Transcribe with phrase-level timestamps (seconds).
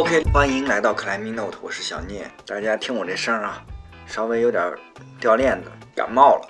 [0.00, 2.26] OK，欢迎来到克莱米 Note，我是小聂。
[2.46, 3.62] 大家听我这声啊，
[4.06, 4.72] 稍微有点
[5.20, 6.48] 掉链子，感冒了，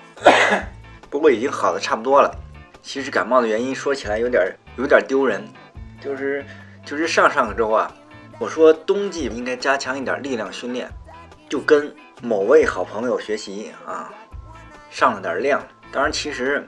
[1.11, 2.33] 不过已经好的差不多了。
[2.81, 5.43] 其实感冒的原因说起来有点有点丢人，
[6.01, 6.45] 就是
[6.87, 7.93] 就是上上个周啊，
[8.39, 10.89] 我说冬季应该加强一点力量训练，
[11.49, 14.15] 就跟某位好朋友学习啊，
[14.91, 15.61] 上了点量。
[15.91, 16.65] 当然其实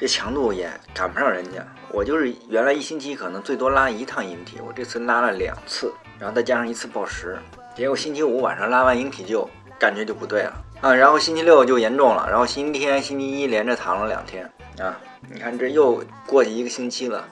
[0.00, 1.62] 这强度也赶不上人家。
[1.92, 7.38] 我就是原来一星期可能最多拉一趟引体，我这次拉了两次，然后再加上一次暴食，
[7.76, 9.46] 结果星期五晚上拉完引体就
[9.78, 14.98] 感觉就不对了啊，然后星期六就严重了，然后星期天、星期一连着躺了两天啊，
[15.30, 17.22] 你看这又过去一个星期了，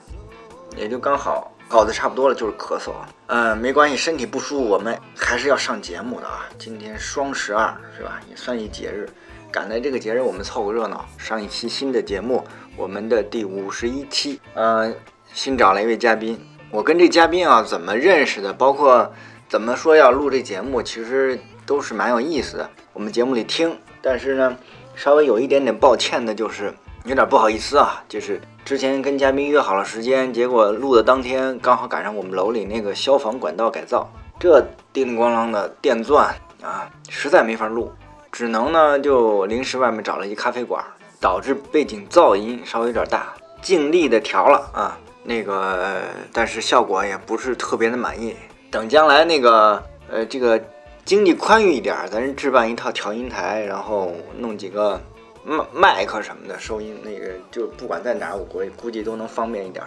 [0.77, 9.09] 也就刚好好的差不多了，就是咳嗽啊，嗯，没关系，身体不舒服，我们还是要上节目的啊，今天双十二是吧，也算一节日。
[9.51, 12.43] 赶在这个节日，我们凑个热闹，上一期新的节目，
[12.77, 14.93] 我们的第五十一期，呃，
[15.33, 16.39] 新找了一位嘉宾。
[16.69, 18.53] 我跟这嘉宾啊，怎么认识的？
[18.53, 19.11] 包括
[19.47, 22.69] 怎么说要录这节目，其实都是蛮有意思的。
[22.93, 24.55] 我们节目里听，但是呢，
[24.95, 26.71] 稍微有一点点抱歉的，就是
[27.05, 34.07] 有点不好意思啊，就是之前跟嘉宾约好了时间，结果录的当天刚好赶上我们楼里那个消防管道改造，
[34.39, 37.91] 这叮铃咣啷的电钻啊，实在没法录。
[38.31, 40.83] 只能呢，就临时外面找了一咖啡馆，
[41.19, 48.35] 导致背景噪音稍微有点大，尽力的调了啊，那个但是效果也不是特别的满意。
[48.71, 50.61] 等将来那个呃这个
[51.03, 55.01] 经济宽裕一点，咱置办一套调音台，然后弄几个
[55.43, 59.83] 麦麦克什么的收音，那个就不管在哪，我估计估计都能方便一点。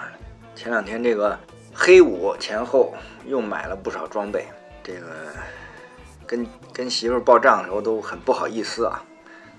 [0.54, 1.38] 前两天这个
[1.72, 2.92] 黑五前后
[3.24, 4.46] 又买了不少装备，
[4.82, 5.06] 这个。
[6.24, 9.02] 跟跟媳妇报账的时候都很不好意思啊，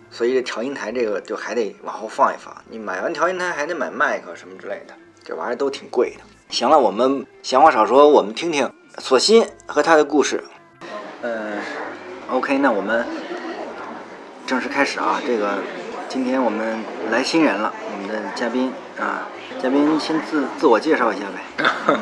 [0.10, 2.56] 所以这调音台这个就还得往后放一放。
[2.70, 6.22] 你买完调音台还得买麦克什么之类的，这玩意儿都挺贵的。
[6.50, 10.44] 行了，我们闲话少说，我们听听索鑫和他的故事。
[11.22, 11.58] 嗯
[12.30, 13.06] ，OK，那我们
[14.46, 15.22] 正式开始啊。
[15.26, 15.60] 这个
[16.10, 19.28] 今天我们来新人了，我们的嘉宾啊，
[19.62, 22.00] 嘉宾先自自我介绍一下呗。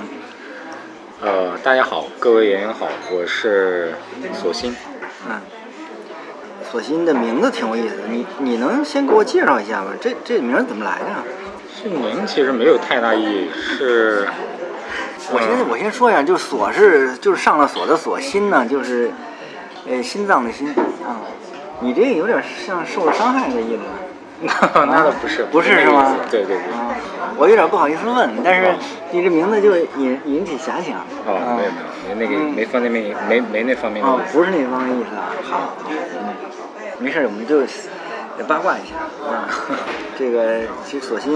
[1.21, 3.93] 呃，大家好，各位演员好，我是
[4.33, 4.75] 索鑫。
[6.71, 9.91] 嗯，索鑫的名字挺有意思的，你你能先给我介绍一下吗？
[9.99, 11.05] 这这名怎么来的？
[11.83, 14.27] 这名其实没有太大意义，是。
[15.33, 19.11] 我先我先说一下，就锁是就是上了锁的锁，心呢就是
[19.89, 20.67] 呃心脏的心
[21.05, 21.19] 啊。
[21.81, 23.81] 你这有点像受了伤害的意思。
[24.43, 24.51] 那
[24.85, 26.15] 那倒不是，不是是吗？
[26.31, 26.65] 对对对。
[27.37, 28.73] 我有点不好意思问，但是
[29.11, 30.97] 你这名字就引引起遐想。
[31.27, 34.37] 哦，没有没有，没那个没方面没没没那方面的意思。
[34.37, 35.29] 不是那方面意思啊。
[35.49, 35.95] 好，嗯，
[37.01, 37.61] 没事，我们就
[38.47, 38.95] 八卦一下
[39.27, 39.49] 啊。
[40.17, 41.33] 这个其实索性，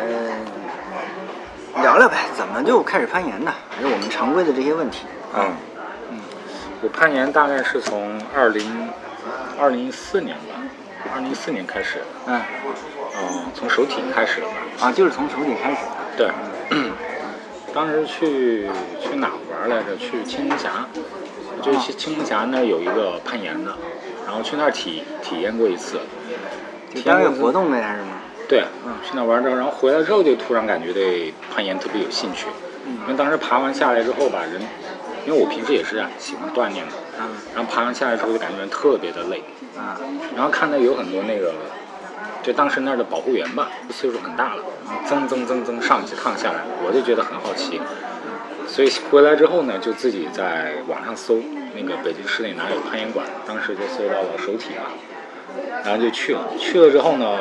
[0.00, 3.50] 呃，聊聊呗，怎么就开始攀岩的？
[3.70, 5.06] 还是我们常规的这些问题。
[5.34, 5.56] 嗯
[6.10, 6.20] 嗯，
[6.82, 8.90] 我攀岩大概是从二零
[9.58, 10.60] 二零一四年吧。
[11.14, 12.40] 二零一四年开始，嗯，
[13.16, 14.52] 嗯，从手体开始的吧？
[14.80, 15.78] 啊，就是从手体开始。
[16.16, 16.30] 对，
[17.72, 18.68] 当时去
[19.00, 19.96] 去哪玩来着？
[19.96, 20.86] 去青龙峡，
[21.62, 23.72] 就去青龙峡那儿有一个攀岩的，
[24.26, 25.98] 然后去那儿体体验过一次。
[26.94, 28.08] 体验个活动呗，还是吗？
[28.48, 32.46] 对，嗯，去那玩之后，然后回来之后就突然感觉对攀岩特别有兴趣。
[32.86, 32.98] 嗯。
[33.04, 34.60] 因为当时爬完下来之后吧，人，
[35.26, 36.92] 因为我平时也是喜欢锻炼的。
[37.20, 37.30] 嗯。
[37.54, 39.42] 然后爬完下来之后就感觉人特别的累。
[39.76, 39.98] 啊，
[40.36, 41.52] 然后看到有很多那个，
[42.44, 44.62] 就当时那儿的保护员吧，岁数很大了，
[45.04, 47.80] 增增增增上几趟下来，我就觉得很好奇，
[48.74, 51.38] 所以回来之后呢，就自己在网上搜
[51.76, 54.90] 那个北京市内哪有攀岩馆，当时就搜到了首体嘛，
[55.84, 57.38] 然后就去了，去了之后呢，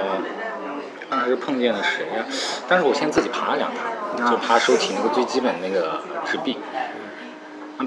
[1.10, 2.24] 当时碰见了谁呀？
[2.68, 3.72] 但是我先自己爬了两
[4.16, 6.60] 趟，就爬首体那个最基本那个直臂，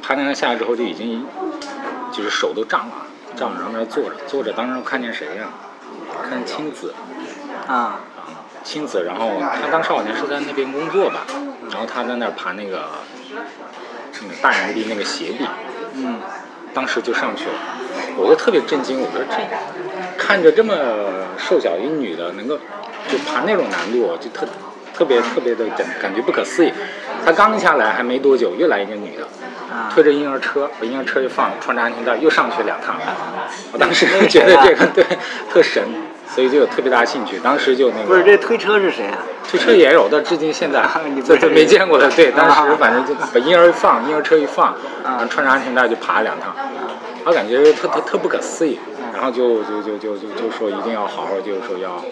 [0.02, 1.24] 爬两趟下来之后就已经
[2.10, 3.06] 就是手都胀了。
[3.36, 5.50] 胀了，然后在那坐着，坐着，当时看见谁呀？
[6.28, 6.92] 看见青子，
[7.68, 8.00] 啊，
[8.64, 11.20] 青子，然后他当时好像是在那边工作吧，
[11.70, 12.88] 然后他在那儿爬那个，
[14.22, 15.46] 那个大岩壁那个斜壁，
[15.94, 16.20] 嗯，
[16.74, 17.52] 当时就上去了，
[18.16, 19.36] 我就特别震惊，我说这
[20.18, 20.74] 看着这么
[21.36, 22.58] 瘦小一女的，能够
[23.08, 24.46] 就爬那种难度，就特
[24.94, 26.72] 特别特别的感感觉不可思议。
[27.24, 29.26] 她刚下来还没多久，又来一个女的。
[29.92, 32.96] 推着婴儿车，把婴儿车一放，穿着安全带又上去两趟。
[33.72, 35.04] 我当时就觉得这个对
[35.50, 35.82] 特神，
[36.28, 37.38] 所以就有特别大兴趣。
[37.38, 39.18] 当时就那个不是这推车是谁啊？
[39.48, 40.84] 推车也有，但至今现在
[41.24, 42.10] 这这没见过的。
[42.10, 44.74] 对，当时反正就把婴儿一放，婴儿车一放，
[45.04, 46.54] 然后穿着安全带就爬了两趟，
[47.24, 48.78] 我感觉特特特不可思议。
[49.14, 52.04] 然后就就就就就就说一定要好好，就是说要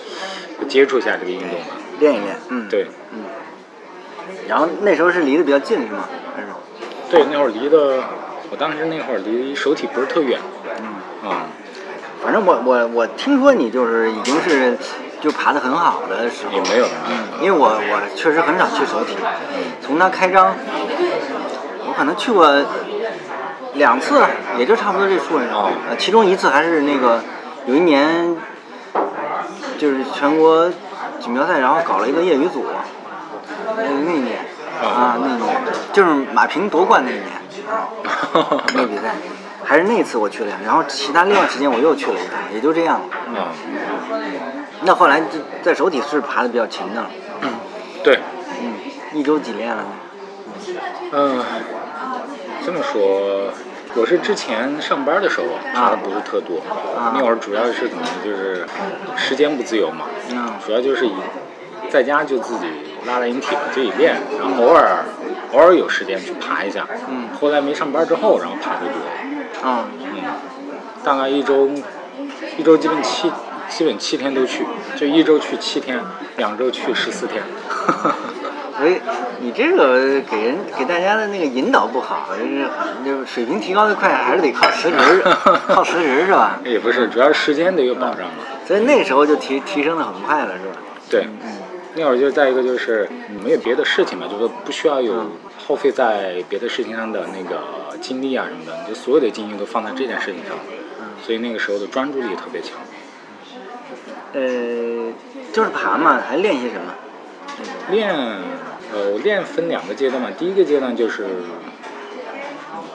[0.66, 2.36] 接触一下这个运动嘛，练一练。
[2.48, 3.24] 嗯，对，嗯。
[4.48, 6.08] 然后那时候是离得比较近是吗？
[6.34, 6.48] 还是？
[7.10, 8.04] 对，那会儿离的，
[8.50, 10.38] 我当时那会儿离手体不是特远，
[10.80, 11.46] 嗯，啊、
[12.24, 14.78] 反正我我我听说你就是已经是
[15.20, 19.14] 就爬得很好的时候，也没有嗯，因为我我确实很少去首体，
[19.82, 20.54] 从它开张，
[21.86, 22.64] 我可能去过
[23.74, 24.22] 两次，
[24.58, 25.50] 也就差不多这数量。
[25.52, 27.20] 哦呃，其中一次还是那个
[27.66, 28.34] 有一年，
[29.76, 30.70] 就是全国
[31.20, 32.64] 锦标赛，然后搞了一个业余组，
[33.76, 34.38] 那那一年
[34.82, 35.56] 啊，那一年
[35.92, 37.26] 就是马平夺冠那一年，
[38.74, 39.14] 那个比赛。
[39.64, 43.00] 还是那次我去了，然后其他另外时间我又去了一趟，也就这样。
[43.34, 43.50] 啊、
[44.82, 47.10] 那后来就在首体是爬的比较勤的了，
[48.02, 48.20] 对，
[48.62, 49.88] 嗯，一周几练了呢？
[51.12, 51.44] 嗯、
[52.64, 53.50] 这么说，
[53.94, 56.58] 我是之前上班的时候爬的不是特多，
[56.98, 58.66] 啊那会儿主要是怎么就是
[59.16, 61.12] 时间不自由嘛，嗯主要就是以
[61.88, 62.66] 在家就自己
[63.06, 65.04] 拉拉引体自己练，然后偶尔
[65.52, 67.28] 偶尔有时间去爬一下，嗯。
[67.40, 68.94] 后来没上班之后，然后爬的多，
[69.62, 70.22] 啊，嗯，
[71.04, 71.70] 大概一周
[72.58, 73.30] 一周基本七
[73.68, 74.66] 基本七天都去，
[74.96, 76.00] 就一周去七天，
[76.36, 77.42] 两周去十四天。
[78.76, 79.00] 所以
[79.38, 82.68] 你这个给人给大家的那个引导不好，就是
[83.04, 85.22] 就水平提高的快，还是得靠辞职，
[85.68, 86.58] 靠辞职是吧？
[86.64, 88.42] 也不是，主要是时间得有保障嘛。
[88.66, 90.76] 所以那时候就提提升的很快了，是吧？
[91.08, 91.28] 对，
[91.94, 95.30] 那会儿就再一个就是你没有别的事情嘛，就是不需要有
[95.64, 97.60] 耗费在别的事情上的那个
[98.04, 100.58] 精力啊什么的，你就所有的精力都放在这件事情上，
[101.24, 102.72] 所以那个时候的专注力特别强。
[104.34, 105.10] 呃，
[105.54, 106.92] 就是爬嘛，还练些什么？
[107.90, 108.14] 练，
[108.92, 111.24] 呃，我练分两个阶段嘛，第一个阶段就是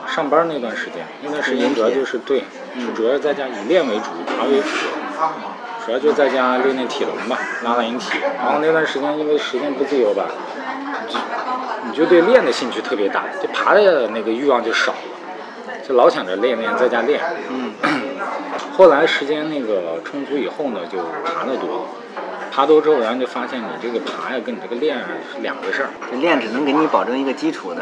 [0.05, 2.43] 上班那段时间，那段时间主要就是对，
[2.77, 4.87] 是主要在家以练为主，爬为辅，
[5.87, 8.19] 主要就在家练练体能吧，拉拉引体。
[8.37, 10.27] 然后那段时间因为时间不自由吧，
[11.07, 11.15] 你
[11.99, 17.19] 就对练的兴趣特别大，就爬的那个欲望就少了，就老想着练练，在家练。
[17.49, 17.73] 嗯，
[18.77, 21.81] 后来时间那个充足以后呢，就爬的多了。
[22.51, 25.03] 爬多之后，然后就发现你这个爬呀跟你这个练啊
[25.33, 25.89] 是两回事儿。
[26.09, 27.81] 这练只能给你保证一个基础的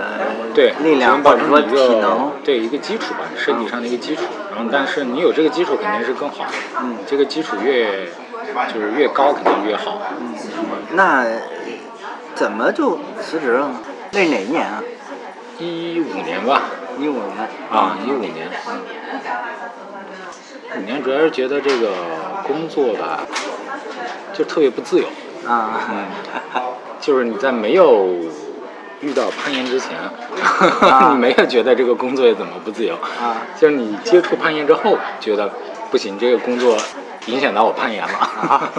[0.53, 2.31] 对，力量，保证一个体能。
[2.43, 4.23] 对一个基础吧，身体上的一个基础。
[4.53, 6.51] 然后，但是你有这个基础肯定是更好的。
[6.81, 8.07] 嗯这个基础越
[8.73, 10.01] 就是越高，肯定越好。
[10.19, 10.33] 嗯
[10.93, 11.25] 那
[12.35, 13.79] 怎么就辞职了呢？
[14.11, 14.83] 那是哪一年啊？
[15.59, 16.61] 一五年吧，
[16.99, 17.49] 一五年。
[17.71, 18.49] 啊，一五年。
[20.77, 21.91] 五年主要是觉得这个
[22.45, 23.21] 工作吧，
[24.33, 25.07] 就特别不自由。
[25.47, 25.79] 啊，
[26.99, 28.15] 就是你在没有
[29.01, 29.97] 遇到攀岩之前，
[30.81, 35.49] 啊 你没有觉得这个工作怎么不自由啊就是你接触攀岩之后，觉得
[35.89, 36.77] 不行，这个工作
[37.27, 38.17] 影响到我攀岩了。
[38.17, 38.69] 啊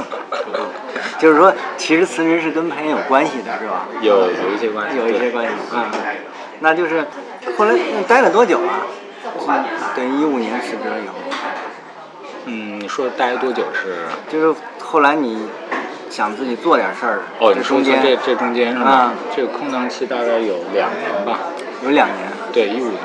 [1.19, 3.87] 就是说，其实辞职是跟攀岩有关系的，是吧？
[4.01, 5.91] 有有一些关系，对有一些关系啊。
[6.61, 7.07] 那就是
[7.57, 8.87] 后来你待了多久啊？
[9.95, 11.15] 对，一五年辞职了以后，
[12.47, 13.97] 嗯，你说待了多久是？
[14.31, 15.47] 就是后来你
[16.11, 18.91] 想自己做点事儿，哦，这中间这这中间是吧？
[18.91, 21.39] 啊这个空档期大概有两年吧，
[21.85, 22.19] 有两年
[22.53, 23.03] 对，一五年。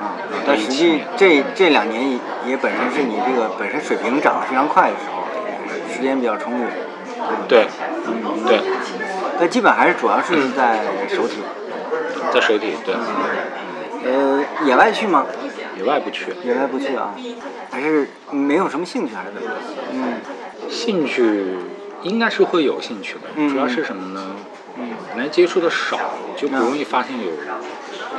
[0.00, 0.16] 啊。
[0.46, 5.24] 但实际这这两年也也本身是你这个本身水平涨得非常快的时候，
[5.94, 6.64] 时间比较充裕。
[7.48, 7.66] 对，
[8.06, 8.60] 嗯，对，
[9.40, 11.36] 那基本还是主要是在手体。
[12.32, 12.94] 在手体，对，
[14.04, 15.26] 呃，野外去吗？
[15.76, 16.26] 野外不去。
[16.44, 17.14] 野外不去啊，
[17.70, 19.56] 还是没有什么兴趣，还是怎么着？
[19.92, 20.14] 嗯
[20.68, 21.56] 兴趣
[22.02, 24.36] 应该是会有兴趣的，嗯主要是什么呢？
[24.76, 25.98] 嗯本来接触的少，
[26.36, 27.32] 就不容易发现有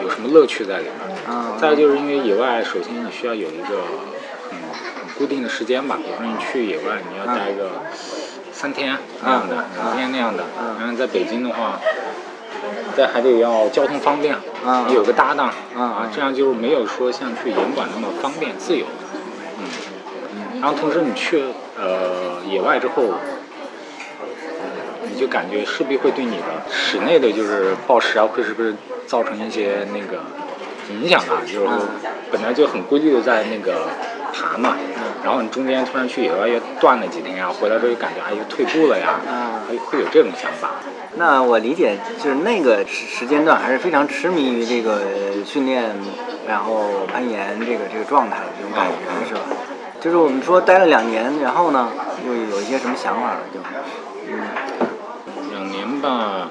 [0.04, 0.94] 有什么乐趣在里面。
[1.34, 3.86] 啊，再就是因为野外，首先你需要有一个
[4.50, 7.72] 很很固定的时间吧，比如说你去野外，你要待个
[8.62, 10.44] 三天那样的，两天那样的。
[10.60, 11.80] 嗯然后在北京的话，
[12.96, 14.36] 再还得要交通方便，
[14.94, 18.86] 有个搭档嗯啊，这样就没有说像去严管那么方便自由。
[19.58, 21.44] 嗯，然后同时你去
[21.75, 23.15] 呃野外之后，
[25.10, 28.75] 你就感觉势必会对你的室内的就是暴食啊，会是不是
[29.08, 30.22] 造成一些那个
[30.91, 31.41] 影响啊？
[31.48, 31.68] 就是
[32.32, 33.88] 本来就很规律的在那个
[34.34, 34.76] 爬嘛，
[35.24, 39.52] 然后你中间突然去野外又断了几天呀，回来之后就感觉哎又退步了呀，嗯。
[39.68, 40.72] 会会有这种想法。
[41.16, 45.02] 那我理解就是那个时时间段还是非常痴迷于这个
[45.46, 45.96] 训练，
[46.48, 49.42] 然后攀岩这个这个状态的这种感觉是吧？
[50.02, 51.90] 就是我们说待了两年，然后呢
[52.26, 53.60] 又有一些什么想法了就，
[54.28, 54.42] 嗯。
[55.52, 56.50] 两年吧，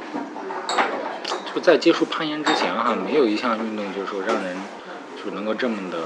[1.53, 4.57] 就在接触攀岩之前哈，没有一项运动就是说让人
[5.23, 5.99] 就能够这么的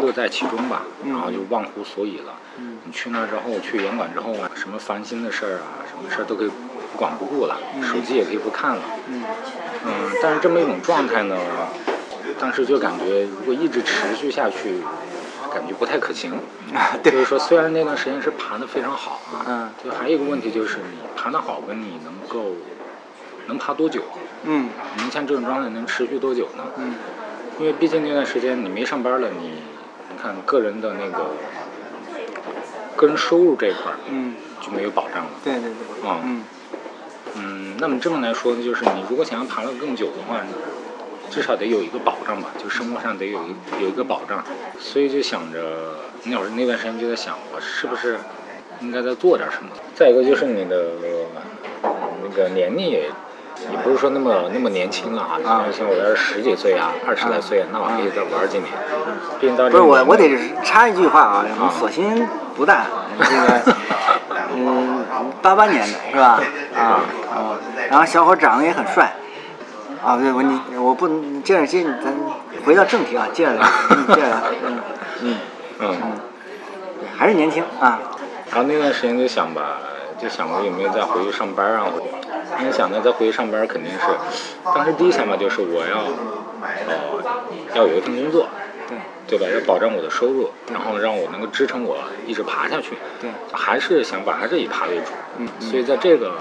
[0.00, 2.34] 乐在其中吧，嗯然后就忘乎所以了。
[2.58, 8.82] 嗯你去那之后，去严管之后啊，什么烦心的事儿啊，什么事儿都可以不管不顾了，手机也可以不看了。
[9.08, 9.22] 嗯
[9.86, 9.92] 嗯，
[10.22, 11.36] 但是这么一种状态呢，
[12.38, 14.82] 当时就感觉如果一直持续下去，
[15.52, 16.32] 感觉不太可行。
[16.74, 22.52] 啊，就是说，虽然那段时间是爬得非常好啊，嗯，就还有一个问题就是你爬得好跟你能够
[23.46, 24.02] 能爬多久，
[24.44, 26.64] 嗯您像这种状态能持续多久呢？
[26.76, 26.94] 嗯
[27.58, 29.60] 因为毕竟那段时间你没上班了，你你
[30.20, 31.26] 看个人的那个
[32.96, 35.30] 个人收入这一块儿嗯，就没有保障了。
[35.42, 36.44] 对对对，啊嗯
[37.36, 40.42] 嗯，那么这么来说呢，就是你如果想要爬得更久的话，
[41.30, 44.44] 至少得有一个保障吧，就生活上得有一有一个保障。
[44.78, 48.18] 所以就想着，那会儿那段时间就在想，我是不是
[48.80, 49.70] 应该再做点什么？
[49.94, 50.76] 再一个就是你的
[51.82, 51.90] 呃
[52.22, 53.10] 那个年龄也
[53.70, 58.68] 也不是说那么那么年轻了啊，啊像我要是十几岁啊，二十来岁啊，那我可以再玩几年。
[59.40, 60.30] 毕竟到不是我，我得
[60.62, 62.26] 插一句话啊，我啊索性
[62.56, 62.86] 不大，
[63.18, 63.76] 这个，
[64.54, 65.04] 嗯，
[65.42, 66.40] 八八年的是吧？
[66.76, 67.58] 啊啊，
[67.90, 69.12] 然后小伙长得也很帅，
[70.04, 72.14] 啊，对我你我不能接着接你咱
[72.64, 74.78] 回到正题啊，接着聊，嗯接着聊，嗯
[75.22, 75.36] 嗯，
[75.80, 75.96] 嗯。
[77.16, 77.98] 还是年轻啊，
[78.50, 79.76] 然后那段时间就想吧，
[80.20, 81.86] 就想过有没有再回去上班啊？
[82.58, 84.06] 因为想着再回去上班肯定是，
[84.74, 86.04] 当时第一想法就是我要，
[86.86, 87.22] 呃，
[87.74, 88.48] 要有一份工作，
[89.26, 89.46] 对对吧？
[89.54, 92.98] 要保障我的收入，然后让我能够支撑我一直爬下去。
[93.20, 95.12] 对，还是想法还是以爬为主。
[95.38, 96.32] 嗯嗯所以在这个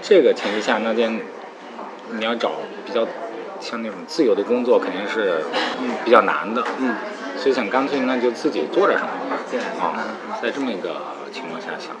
[0.00, 1.20] 这个前提下，那件
[2.10, 2.52] 你要找
[2.86, 3.06] 比较
[3.60, 5.42] 像那种自由的工作，肯定是
[6.04, 6.64] 比较难的。
[6.78, 6.94] 嗯，
[7.36, 9.42] 所以想干脆那就自己做点什么吧。
[9.50, 9.64] 对啊
[9.96, 11.00] 嗯，在这么一个
[11.32, 11.94] 情况下想，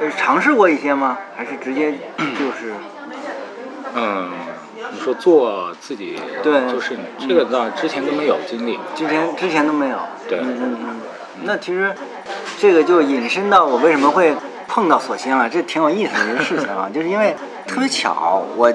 [0.00, 1.18] 呃尝试过一些吗？
[1.36, 2.74] 还是直接就是
[3.94, 4.30] 嗯，
[4.92, 8.78] 你说做自己对做事情，这个倒之前都没有经历。
[8.94, 9.98] 之前之前都没有。
[10.28, 11.00] 对嗯嗯嗯。
[11.44, 11.94] 那其实
[12.58, 14.34] 这个就引申到我为什么会
[14.66, 17.34] 碰到索性了，这挺有意思的一个事情啊， 就是因为
[17.66, 18.72] 特别巧，我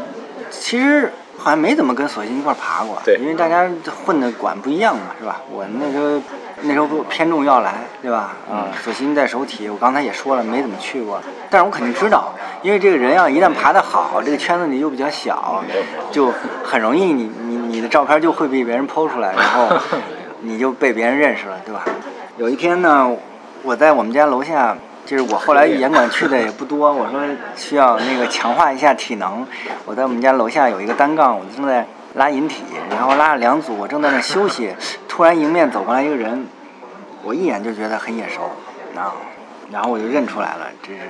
[0.50, 3.70] 其实好像没怎么跟索性一块儿爬过，对因为大家
[4.06, 5.42] 混的馆不一样嘛，是吧？
[5.52, 6.22] 我那时候
[6.62, 8.34] 那时候不偏重要来，对吧？
[8.50, 15.63] 嗯、索性在首体，我刚才也说了，没怎么去过，但是我肯定知道，因为这个人要，一旦爬得好，这个圈子里又比较小，
[16.12, 16.32] 就
[16.63, 19.68] 很容易你你你的照片就会被别人剖出来，然后
[20.42, 21.84] 你就被别人认识了，对吧？
[22.38, 23.12] 有一天呢，
[23.63, 24.78] 我在我们家楼下，
[25.13, 27.22] 就是我后来严管去的也不多，我说
[27.55, 29.46] 需要那个强化一下体能，
[29.86, 34.74] 我在我们家楼下有一个单杠，我正在拉引体，然后拉了两组，我正在那休息，
[35.08, 36.48] 突然迎面走过来一个人，
[37.22, 38.41] 我一眼就觉得很眼熟，
[38.96, 39.12] 然后
[39.72, 41.01] 然后我就认出来了，这是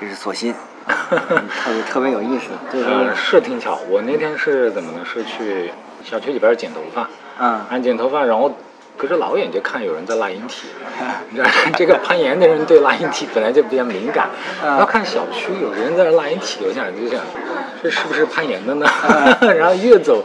[0.00, 0.52] 这是索心，
[0.88, 3.78] 特别特别有意思，就是呃，是挺巧。
[3.88, 5.04] 我那天是怎么呢？
[5.04, 5.70] 是去
[6.02, 8.52] 小区里边剪头发，嗯按剪头发，然后
[8.96, 10.68] 隔着老远就看有人在拉引体。
[11.30, 14.28] 你知道，这个攀岩的人对拉引体本来就比较敏感。
[14.62, 17.20] 嗯然后看小区有人在那拉引体，我想就想，
[17.82, 18.86] 这是不是攀岩的呢？
[19.40, 20.24] 嗯 然后越走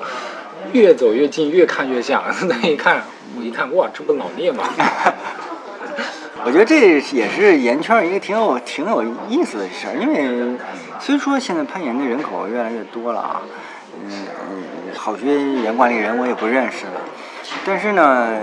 [0.74, 2.24] 越走越近，越看越像。
[2.48, 3.02] 那一看，
[3.38, 4.64] 我一看，哇，这不老聂吗？
[6.46, 10.56] 我觉得这也是岩圈一个挺有挺有意思的事儿，因为
[11.00, 13.42] 虽说现在攀岩的人口越来越多了啊，
[14.06, 14.12] 嗯
[14.52, 14.64] 嗯，
[14.96, 15.26] 好些
[15.64, 17.02] 岩管理人我也不认识了，
[17.66, 18.40] 但是呢，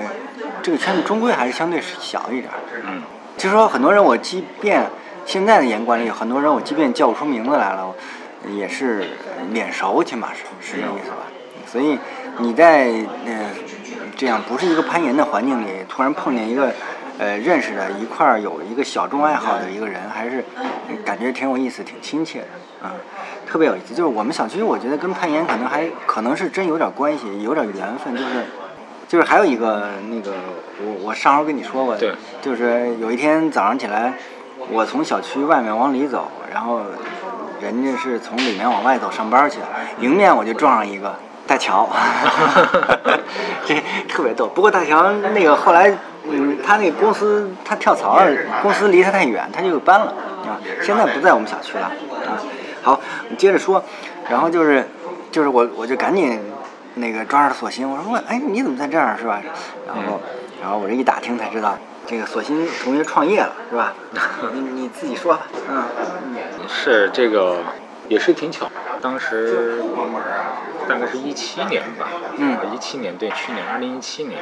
[0.63, 2.59] 这个圈子终归还是相对小一点儿。
[2.87, 3.03] 嗯，
[3.37, 4.87] 就说很多人，我即便
[5.25, 7.95] 现在的严管理，很多人我即便叫不出名字来了，
[8.49, 9.05] 也是
[9.53, 11.27] 脸熟，起码是是这意思吧。
[11.67, 11.99] 所以
[12.39, 12.91] 你在
[13.27, 13.51] 呃
[14.17, 16.73] 这样不是一个攀岩的环境里，突然碰见一个
[17.19, 20.45] 呃认识的一块儿有一个小众爱好的一个人，还是
[21.05, 22.93] 感觉挺有意思、挺亲切的啊、
[23.47, 23.95] 特别有意思。
[23.95, 28.45] 就是我们小区，我觉得跟攀岩可能还可能是真有点关系，有点缘分，就是。
[29.07, 30.33] 就是还有一个那个，
[30.81, 34.15] 我我上回跟你说过，对，就是有一天早上起来，
[34.71, 36.81] 我从小区外面往里走，然后
[37.61, 39.59] 人家是从里面往外走上班去，
[40.01, 41.15] 迎面我就撞上一个
[41.47, 41.89] 大乔，
[43.67, 44.47] 这特别逗。
[44.49, 45.93] 不过大乔那个后来，
[46.29, 48.27] 嗯，他那个公司他跳槽了，
[48.63, 50.07] 公司离他太远，他就搬了
[50.47, 52.41] 啊，现在不在我们小区了啊。
[52.83, 53.85] 好，你接着说，
[54.29, 54.89] 然后就是
[55.31, 56.41] 就是我我就赶紧。
[56.95, 59.41] 那个抓着索性，我说问，哎，你怎么在这儿是吧？
[59.87, 60.21] 然后，
[60.63, 63.95] 然后我这一打听才知道，这个索性同学创业了是吧？
[64.55, 65.85] 你你自己说吧，嗯。
[66.27, 67.59] 嗯是这个
[68.09, 68.71] 也是挺巧，
[69.03, 69.83] 当时
[70.89, 72.09] 大概是一七年吧，
[72.39, 72.57] 嗯。
[72.73, 74.41] 一七年对，去年二零一七年，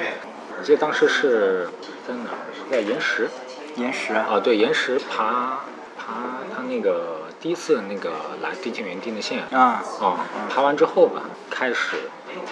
[0.57, 1.69] 我记得当时是
[2.07, 2.39] 在哪儿？
[2.55, 3.29] 是在岩石。
[3.75, 4.15] 岩石。
[4.15, 5.61] 啊，对，岩石爬
[5.99, 6.13] 爬
[6.55, 9.43] 他那个第一次那个来地勤园定的线。
[9.51, 9.83] 啊。
[10.01, 10.17] 哦，
[10.49, 11.97] 爬完之后吧，开始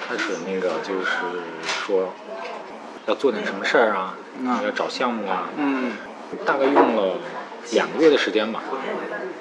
[0.07, 1.07] 开始那个就是
[1.65, 2.13] 说
[3.07, 5.93] 要做点什么事儿啊，嗯要找项目啊，嗯，
[6.45, 7.17] 大概用了
[7.73, 8.63] 两个月的时间吧，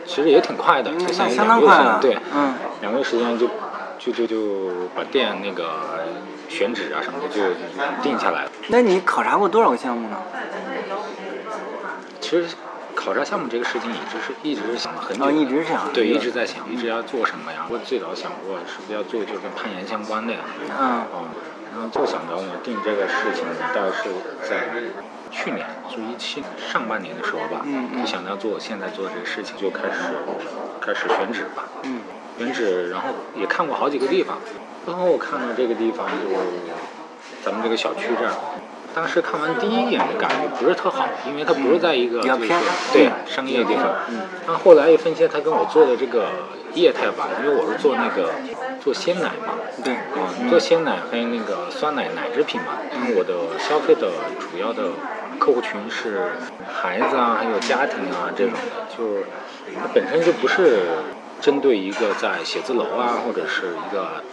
[0.05, 3.48] 其实也挺快的，那就相两个月当快了，对，嗯两个月时间就
[3.98, 6.05] 就就就把店那个
[6.48, 7.41] 选址啊什么的就
[8.01, 8.51] 定下来了。
[8.67, 10.17] 那你考察过多少个项目呢？
[12.22, 12.48] 其实
[13.00, 17.65] 考察项目这个事情一直是一直是想了很久一直想对，一直在想，一直要做什么呀？
[17.70, 20.39] 我最早想过是不是要做就跟攀岩相关的呀？
[20.77, 21.24] 嗯嗯，
[21.72, 24.12] 然后就想到我，定这个事情大概是
[24.44, 24.68] 在
[25.32, 30.12] 去年，就一七上半年的时候吧，嗯嗯就想到做现在做这个事情，就开始
[30.82, 32.01] 开始选址吧，嗯
[32.38, 34.38] 选址，然后也看过好几个地方，
[34.86, 36.36] 然后我看到这个地方就
[37.46, 38.34] 咱们这个小区这儿。
[39.00, 42.20] 当时看完第一眼的感觉不是特好，因为它不是在一个
[42.91, 43.96] 对嗯商业地方。
[44.10, 46.27] 嗯然后后来一分析，他跟我做的这个
[46.74, 48.32] 业态吧，因为我是做那个
[48.82, 54.89] 做鲜奶嘛，对，嗯，做鲜奶还有那个酸奶奶制品嘛，因为我的消费的主要的
[55.39, 56.32] 客户群是
[56.68, 59.24] 孩子啊，还有家庭啊这种的，就是
[59.79, 60.79] 它本身就不是
[61.41, 64.24] 针对一个在写字楼啊，或者是一个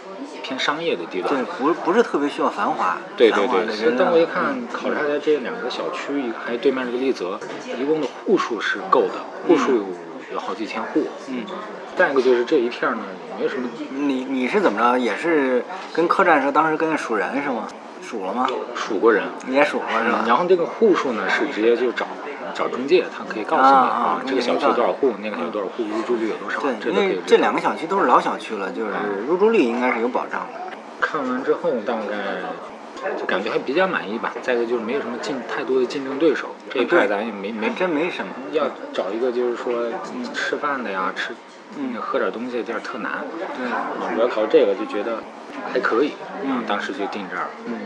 [0.43, 1.43] 偏商业的地段对，。
[1.57, 7.39] 不不是特别需要繁华，对对对，繁华的所以当我一看考察的这两个小区，一个还有对面这个丽泽，
[7.79, 9.13] 一共的户数是够的，
[9.47, 9.85] 户数
[10.33, 11.07] 有好几千户。
[11.29, 11.45] 嗯，
[11.95, 14.97] 再一个就是这一片儿呢，也没有什么你你是怎么着？
[14.97, 17.67] 也是跟客栈似的，当时跟着数人是吗？
[18.01, 18.47] 数了吗？
[18.73, 20.23] 数过人，你也数过是吧？
[20.27, 22.05] 然后这个户数呢是直接就找
[22.57, 27.19] 找中介，他可以告诉你啊啊这个小区有多少户，那个小区有多少户，入住率有多少，对，因这都可以为。
[27.27, 28.91] 这两个小区都是老小区了，就是
[29.27, 30.75] 入住率应该是有保障的。
[30.99, 34.33] 看完之后大概就感觉还比较满意吧。
[34.41, 38.33] 再一个就是没有什么竞太多的竞争对手，这一块咱也没没真没什么。
[38.51, 39.83] 要找一个就是说
[40.33, 41.35] 吃饭的呀，吃
[41.77, 43.23] 嗯喝点东西的地儿特难。
[43.55, 45.19] 对，啊，我要考虑这个就觉得
[45.71, 47.49] 还可以，嗯当时就定这儿了。
[47.65, 47.81] 嗯。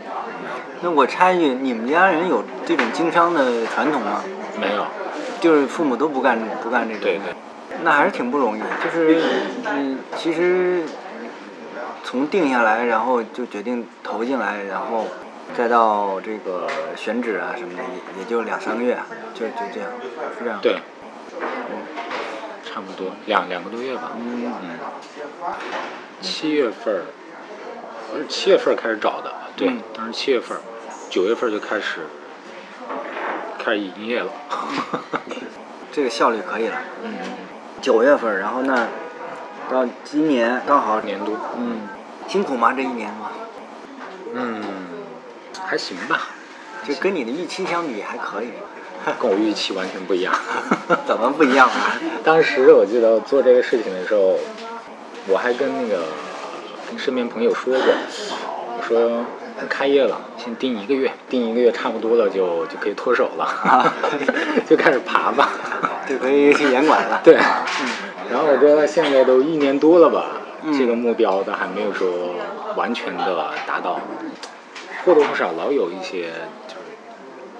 [0.83, 4.23] 那我插一句，你们家人有这种经商的传统吗？
[4.59, 4.85] 没有，
[5.39, 6.99] 就是父母都不干不干这个。
[6.99, 7.33] 对对。
[7.83, 8.61] 那还是挺不容易。
[8.83, 9.21] 就是
[9.65, 10.83] 嗯，其实
[12.03, 15.07] 从定下来，然后就决定投进来，然后
[15.55, 18.97] 再到这个选址啊什么的，也也就两三个月，
[19.33, 19.89] 就就这样，
[20.37, 20.59] 是这样。
[20.61, 20.75] 对，
[22.63, 24.11] 差不多两两个多月吧。
[24.17, 24.69] 嗯嗯，
[26.21, 27.01] 七月份儿，
[28.13, 30.61] 我是七月份儿开始找的，对嗯，当时七月份儿，
[31.09, 32.01] 九月份儿就开始
[33.63, 34.31] 开始营业了。
[35.91, 36.77] 这个效率可以了。
[37.03, 37.13] 嗯。
[37.81, 38.87] 九月份，然后那，
[39.69, 41.01] 到今年刚好。
[41.01, 41.87] 年度，嗯。
[42.27, 42.73] 辛苦吗？
[42.73, 43.31] 这一年吗？
[44.33, 44.61] 嗯，
[45.65, 46.29] 还行吧，
[46.87, 48.51] 就跟你的预期相比还可以。
[49.19, 50.33] 跟我预期完全不一样。
[51.05, 51.97] 怎么不一样啊？
[52.23, 54.37] 当时我记得做这个事情的时候，
[55.27, 56.03] 我还跟那个
[56.87, 57.93] 跟身边朋友说过，
[58.77, 59.25] 我说
[59.67, 63.93] 开业了，先盯一个月，盯一个月差不多了就就可以脱手了， 啊
[64.67, 65.49] 就开始爬吧。
[66.09, 67.21] 就可以去严管了。
[67.23, 67.35] 对，
[68.29, 72.09] 然后我觉得现在都一年多了吧，嗯这个目标都还没有说
[72.75, 73.99] 完全的达到，
[75.05, 76.31] 或多或少老有一些
[76.67, 76.81] 就是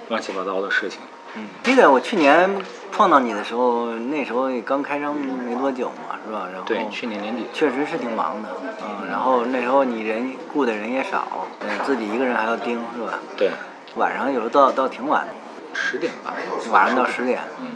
[0.08, 0.98] 乱七八糟的事情。
[1.34, 2.50] 嗯，记得我去年
[2.90, 6.48] 碰到你的时候，那时候也刚开张没多久嘛，是吧？
[6.52, 7.46] 然后对，去年年底。
[7.52, 8.48] 确实是挺忙的，
[8.82, 13.18] 嗯，然后那时候你人雇的人也少，嗯，自己一个人还要盯，是吧？
[13.36, 13.50] 对。
[13.96, 15.32] 晚上有时候到到挺晚的，
[15.74, 16.34] 十点吧，
[16.70, 17.68] 晚上到十点，嗯，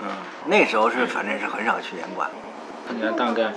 [0.46, 2.30] 那时候是反正是很少去严管，
[2.88, 3.52] 你看大概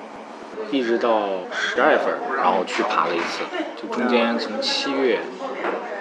[0.70, 3.44] 一直到十二月份，然后去爬了一次，
[3.82, 5.22] 就中间从七月，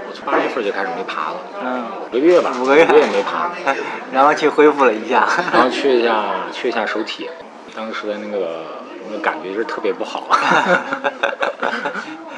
[0.08, 3.50] 我从八月份就开始没爬了，嗯，五个月吧，五个月也没爬，
[4.12, 7.28] 然后去恢复了一下， 然后去一下去一下手体，
[7.76, 8.64] 当时的那个
[9.10, 10.24] 那个感觉是特别不好，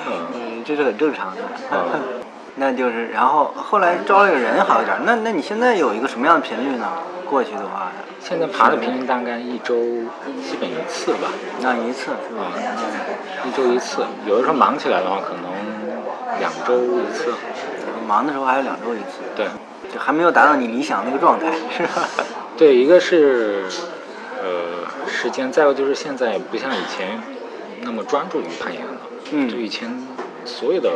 [0.06, 1.42] 嗯嗯，这是很正常的。
[1.70, 2.00] 嗯，
[2.56, 4.96] 那就是，然后后来招了个人好一点。
[5.04, 6.88] 那那你现在有一个什么样的频率呢？
[7.28, 9.76] 过去的话，现在爬的频率大概一周
[10.42, 11.28] 基本一次吧，
[11.60, 12.50] 那一次是吧？
[13.46, 15.44] 一周一次，有的时候忙起来的话，可能
[16.40, 17.34] 两周一次，嗯
[18.10, 19.46] 忙的时候还有两周一次，对。
[19.92, 22.08] 就还没有达到你理想那个状态，是吧？
[22.58, 23.64] 对，一个是
[24.40, 27.20] 呃时间，再有就是现在不像以前
[27.82, 29.00] 那么专注于攀岩了，
[29.32, 29.48] 嗯。
[29.48, 29.90] 就以前
[30.44, 30.90] 所有的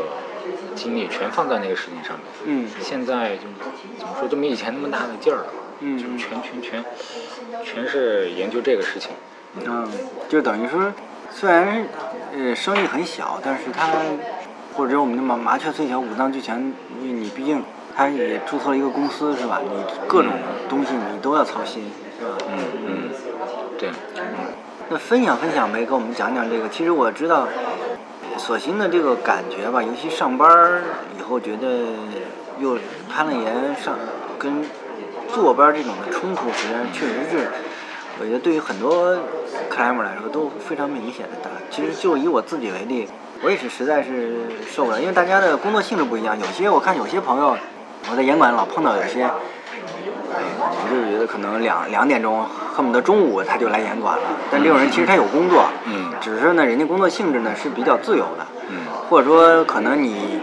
[0.77, 2.69] 精力全放在那个事情上面，嗯。
[2.81, 3.43] 现在就
[3.99, 5.47] 怎么说就没以前那么大的劲儿了，
[5.81, 5.99] 嗯。
[5.99, 6.85] 就全全全
[7.65, 9.11] 全是研究这个事情，
[9.65, 9.89] 嗯，
[10.29, 10.93] 就等于说，
[11.33, 11.85] 虽然
[12.37, 13.89] 呃生意很小，但是它
[14.77, 16.59] 或者我们的麻麻雀虽小，五脏俱全，
[17.01, 17.63] 因为你毕竟
[17.97, 19.61] 他也注册了一个公司，是吧？
[19.63, 19.71] 你
[20.09, 20.33] 各种
[20.69, 22.33] 东西你都要操心，是吧？
[22.51, 23.11] 嗯嗯，
[23.79, 23.91] 对，
[24.89, 26.69] 那分享分享呗，跟我们讲讲这个。
[26.69, 27.47] 其实我知道，
[28.37, 30.83] 索性的这个感觉吧，尤其上班儿
[31.19, 31.69] 以后，觉得
[32.59, 32.77] 又
[33.09, 33.95] 攀了岩上
[34.39, 34.65] 跟
[35.29, 37.49] 坐班儿这种的冲突，实际上确实是，
[38.19, 39.17] 我觉得对于很多
[39.71, 41.51] climber 来说都非常明显的大。
[41.71, 43.09] 其实就以我自己为例，
[43.45, 44.33] 我也是实在是
[44.67, 46.35] 受不了，因为大家的工作性质不一样。
[46.41, 47.55] 有些我看有些朋友，
[48.11, 52.43] 我在严管老碰到有些，我就是觉得可能两两点钟
[52.75, 54.23] 恨不得中午他就来严管了。
[54.51, 58.79] 但这种人其实他有工作，嗯只是呢人家工作性质呢是比较自由的，嗯
[59.11, 60.41] 或者说可能你，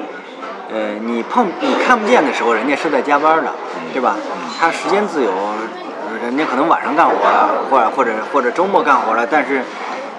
[0.72, 3.52] 呃你碰你看不见的时候，人家是在加班的，
[3.94, 4.16] 对吧？
[4.60, 9.64] 他时间自由，呃人家可能晚上干活了，或者或者或者周末干活了，但是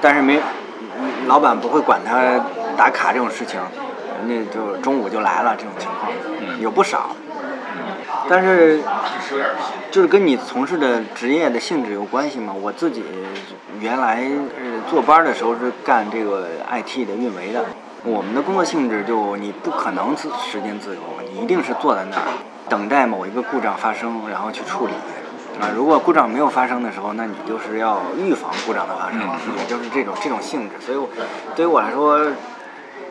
[0.00, 0.40] 但是没，
[0.98, 2.44] 嗯老板不会管他
[2.76, 3.60] 打卡这种事情，
[4.26, 7.10] 人家就中午就来了这种情况，嗯有不少。
[8.28, 8.80] 但是
[9.90, 12.52] 就是跟你从事的职业的性质有关系嘛。
[12.52, 13.02] 我自己
[13.80, 14.22] 原来
[14.56, 17.64] 呃坐班的时候是干这个 IT 的运维的，
[18.04, 21.00] 我们的工作性质就你不可能自时间自由，
[21.32, 22.22] 你一定是坐在那儿
[22.68, 24.92] 等待某一个故障发生，然后去处理。
[25.60, 29.20] 啊，如果故障没有发生的时候，那你就是要预防故障的发生，
[29.58, 30.76] 也就是这种这种性质。
[30.80, 31.08] 所以我，
[31.56, 32.18] 对于我来说，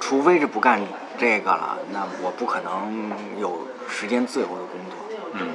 [0.01, 0.81] 除非是不干
[1.17, 4.97] 这个了，那我不可能有时间自由的工作。
[5.33, 5.47] 嗯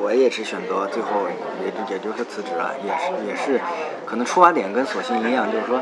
[0.00, 1.26] 我也是选择最后
[1.64, 3.60] 也就也就是辞职了，也是也是，
[4.04, 5.80] 可能出发点跟索性一样，就是说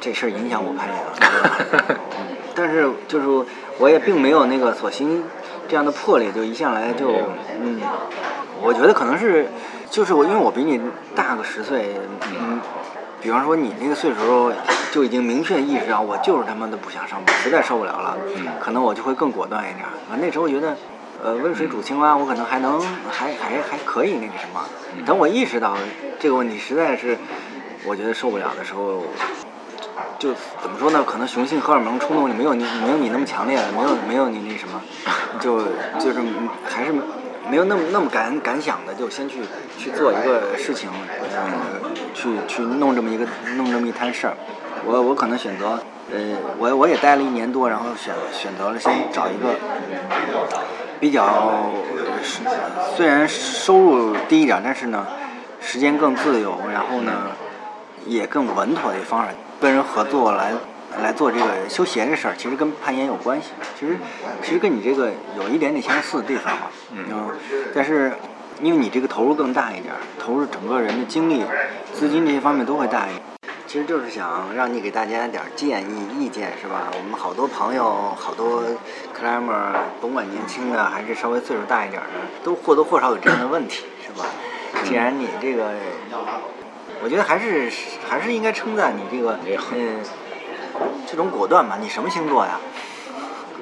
[0.00, 3.26] 这事儿影响我攀岩了，对吧 嗯，但是就是
[3.78, 5.24] 我也并没有那个索性
[5.66, 7.10] 这样的魄力，就一向来就
[7.60, 7.80] 嗯，
[8.62, 9.48] 我觉得可能是
[9.90, 10.80] 就是我因为我比你
[11.14, 11.96] 大个十岁，
[12.30, 12.60] 嗯。
[13.26, 14.52] 比方说你那个岁数
[14.92, 18.16] 就已经明确意识到我就是他妈的不想上班，实在受不了了，
[18.60, 19.84] 可能我就会更果断一点。
[19.84, 20.76] 啊，那时候觉得，
[21.20, 24.64] 呃，温水煮青蛙，我可能还能还还还可以那个什么。
[25.04, 25.76] 等我意识到
[26.20, 27.18] 这个问题实在是，
[27.84, 29.02] 我觉得受不了的时候，
[30.20, 31.02] 就怎么说呢？
[31.04, 34.80] 可能雄性荷尔蒙冲动就没有你没有你那么强烈了，没有没有你那什么，
[35.42, 35.62] 就
[35.98, 36.20] 就是
[36.64, 36.94] 还是
[37.48, 39.40] 没有那么那么敢敢想的，就先去
[39.78, 40.90] 去做一个事情，
[41.34, 44.34] 呃，去去弄这么一个弄这么一摊事儿。
[44.84, 45.78] 我我可能选择，
[46.12, 49.54] 呃，我我也待了一年多，然后选选择了先找一个
[51.00, 51.70] 比较
[52.96, 55.06] 虽然收入低一点，但是呢
[55.60, 57.12] 时间更自由，然后呢
[58.06, 59.30] 也更稳妥的方式，
[59.60, 60.52] 跟人合作来
[61.02, 63.48] 来做这个修鞋这事儿，其实跟攀岩有关系。
[63.78, 63.96] 其实
[64.42, 67.30] 其实跟你这个有一点点相似的地方嘛，嗯，
[67.74, 68.12] 但是
[68.62, 71.44] 因为你这个投入更大一点，投入整个人的精力、
[71.92, 73.22] 资金这些方面都会大一点。
[73.66, 76.88] 其实就是想让你给大家点儿建议、意见，是吧？
[76.96, 78.62] 我们好多朋友、好多
[79.12, 84.24] climber，甭管年轻的还是稍微岁数大一点儿的，都或多或少有这样的问题，是吧？
[84.84, 85.72] 既然你这个，
[87.02, 87.70] 我觉得还是
[88.08, 89.36] 还是应该称赞你这个，
[89.74, 89.98] 嗯，
[91.06, 91.78] 这种果断吧。
[91.80, 92.58] 你什么星座呀？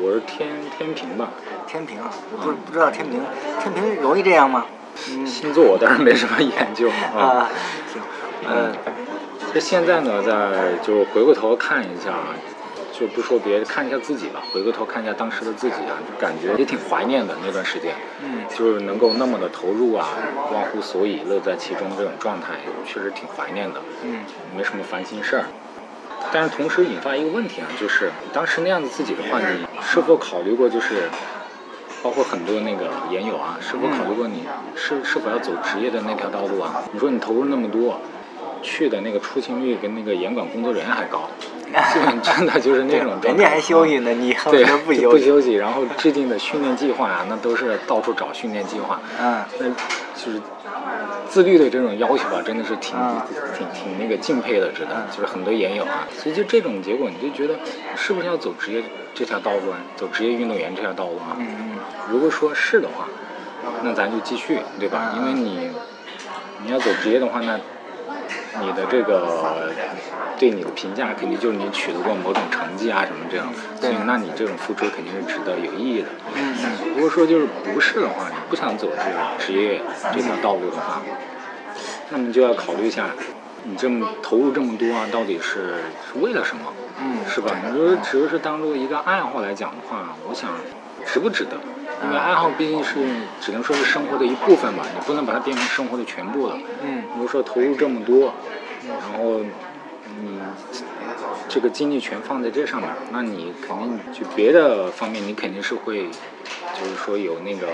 [0.01, 1.29] 我是天天平吧，
[1.67, 3.21] 天平啊，我不不知道天平，
[3.63, 4.65] 天平容易这样吗？
[5.11, 7.49] 嗯星座我倒是没什么研究 啊，
[7.93, 8.01] 行，
[8.49, 8.73] 呃，
[9.53, 12.13] 这现在呢，在就回过头看一下，
[12.93, 14.41] 就不说别的，看一下自己吧。
[14.53, 17.95] 回过头看一下当时的自己啊，就感觉也挺怀念的那段时间。
[18.23, 20.09] 嗯就是能够那么的投入啊，
[20.53, 22.55] 忘乎所以，乐在其中这种状态，
[22.87, 23.81] 确实挺怀念的。
[24.03, 24.25] 嗯
[24.57, 25.45] 没什么烦心事儿。
[26.33, 31.09] 但是同时引发一个问题啊，就是当时那样子自己的话，你是否考虑过，就是
[32.03, 36.83] 包括很多那个研友啊，是否考虑过你是是否要走职业的那条道路啊？
[36.93, 38.01] 你说你投入那么多，
[38.63, 41.29] 去的那个出勤率跟那个严管工作人员还高，
[41.93, 45.25] 基本真的就是那种状态人家还休息呢，你对得不不休息。
[45.25, 49.01] 休息，然后制定的训练计划啊，那都是到处找训练计划。
[49.21, 49.67] 嗯那
[50.15, 50.41] 就是
[51.29, 53.21] 自律的这种要求吧，真的是挺、嗯
[53.57, 57.59] 挺挺那个敬佩的，真的，就是很多研友啊，所以就这种结果，你就觉得
[57.97, 58.83] 是不是要走职业
[59.15, 61.37] 这条道路啊，走职业运动员这条道路啊？
[61.39, 61.79] 嗯嗯
[62.11, 63.09] 如果说是的话，
[63.83, 65.15] 那咱就继续，对吧？
[65.17, 65.71] 因为你
[66.65, 67.59] 你要走职业的话，那
[68.61, 69.71] 你的这个
[70.39, 73.47] 对你的评价肯定就是你取得过某种成绩啊什么这样，
[73.81, 76.09] 所以那你这种付出肯定是值得有意义的。
[76.35, 79.81] 嗯嗯如果说就是不是的话，你不想走这个职业
[80.13, 81.03] 这条道路的话，
[82.11, 83.11] 那么就要考虑一下，
[83.65, 86.73] 你这么投入这么多啊，到底是是为了什么？
[87.01, 87.51] 嗯是吧？
[87.69, 90.51] 你说只是当做一个爱好来讲的话，我想
[91.07, 91.57] 值不值得？
[92.03, 92.97] 因为爱好毕竟是
[93.41, 96.59] 只能说是生活的一部分吧，你不能把它变成生活的全部了。
[96.83, 98.35] 嗯比如果说投入这么多，
[98.87, 99.41] 然后
[100.21, 100.39] 你
[101.49, 106.09] 这个精力全放在这上面，那你肯定就别的方面你肯定是会，
[106.75, 107.69] 就是说有那个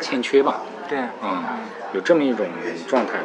[0.00, 1.42] 欠缺吧，对，嗯，
[1.92, 2.46] 有这么一种
[2.86, 3.24] 状态。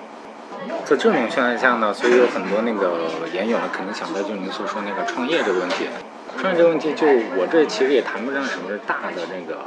[0.84, 5.88] 在这种情况下呢，所以有很多那个研友呢，肯定想到就是您所说那个创业这个问题。
[6.38, 9.60] 创业这个问题，就我这其实也谈不上什么大的那个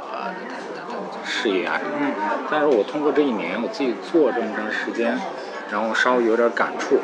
[1.23, 2.15] 事业啊什么的，
[2.49, 5.17] 但是我通过这一年我自己做这么长时间，
[5.71, 6.99] 然后稍微有点感触。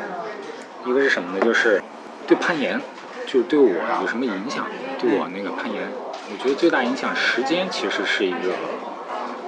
[0.84, 1.44] 一个是什么呢？
[1.44, 1.82] 就是
[2.26, 2.80] 对攀岩，
[3.26, 4.66] 就对我有什么影响？
[4.98, 5.82] 对我那个攀岩，
[6.30, 8.54] 我觉得最大影响时间其实是一个，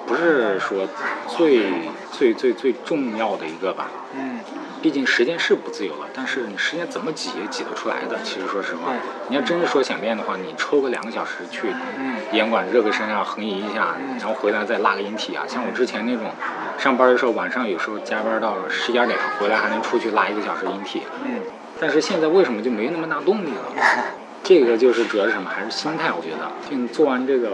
[0.07, 0.87] 不是说
[1.28, 1.70] 最
[2.12, 3.88] 最最最重要的一个吧。
[4.16, 4.40] 嗯
[4.81, 8.16] 毕竟时间是不自由了，但是你时间怎么挤也挤得出来的。
[8.23, 8.92] 其实说实话，
[9.29, 11.66] 你要真是说想练的话，你抽个两个小时去
[11.99, 15.42] 嗯严管热个身啊，横移一下，然后回来再拉个引体啊。
[15.49, 16.31] 像我之前那种
[16.79, 21.03] 上班的时候，晚上有时候加班到十一二点，回来还能出去拉一个小时引体。
[21.25, 21.40] 嗯
[21.81, 24.05] 但是现在为什么就没那么大动力了？
[24.44, 25.51] 这个就是主要是什么？
[25.51, 26.12] 还是心态。
[26.12, 27.51] 我觉得，就你做完这个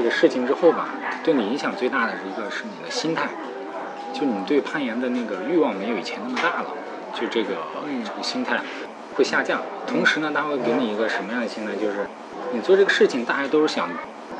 [0.00, 0.88] 这个事情之后吧，
[1.22, 3.28] 对你影响最大的一个是你的心态，
[4.14, 6.68] 就你对攀岩的那个欲望没有以前那么大了，
[7.12, 7.50] 就这个、
[7.86, 8.62] 嗯这个心态
[9.14, 9.60] 会下降。
[9.86, 11.74] 同时呢，它会给你一个什么样的心态？
[11.74, 12.06] 就是
[12.54, 13.90] 你做这个事情，大家都是想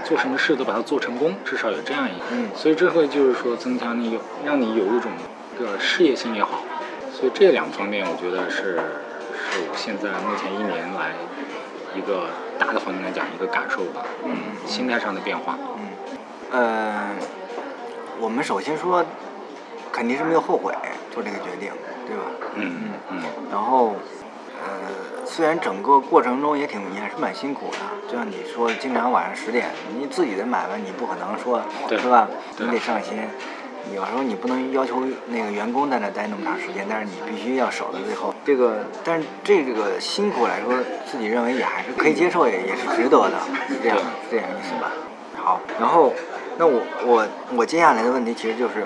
[0.02, 2.24] 做什么事都把它做成功，至少有这样一个。
[2.32, 5.12] 嗯所以这会就是说增强你有让你有一种
[5.58, 6.64] 这个事业心也好，
[7.12, 8.80] 所以这两方面我觉得是
[9.52, 11.12] 是我现在目前一年来
[11.94, 15.88] 一个大的方面来讲一个感受吧，嗯，心态上的变化，嗯，
[16.52, 17.10] 呃，
[18.20, 19.02] 我们首先说，
[19.90, 20.74] 肯定是没有后悔
[21.10, 21.72] 做这个决定，
[22.06, 22.22] 对吧？
[22.56, 23.94] 嗯嗯嗯然后，
[24.62, 32.28] 呃，虽然整个过程中也挺也是蛮辛苦的，就像你说的，经常晚上十点，你自己的买卖你不可能说，对是吧？
[32.58, 33.16] 你得上心。
[33.94, 38.34] 有时候你不能要求那个员工在那待那么长时间，但是你必须要守到最后。
[38.44, 40.72] 这个，但是这个辛苦来说，
[41.10, 43.38] 自己认为也还是可以接受，也也是值得的，
[43.68, 44.92] 是这样，是这样意思吧？
[45.36, 46.12] 好，然后，
[46.58, 48.84] 那我我我接下来的问题其实就是，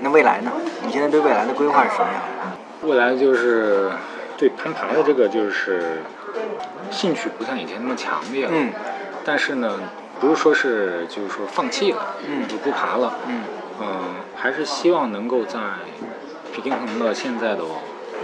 [0.00, 0.50] 那未来呢？
[0.84, 2.88] 你现在对未来的规划是什么样的？
[2.88, 3.90] 未来就是
[4.38, 6.02] 对攀爬的这个就是
[6.90, 8.72] 兴趣不像以前那么强烈了，嗯
[9.22, 9.78] 但是呢，
[10.20, 13.42] 不是说是就是说放弃了，嗯就不爬了，嗯
[13.80, 13.86] 嗯，
[14.36, 15.58] 还是希望能够在
[16.52, 17.62] 平衡了现在的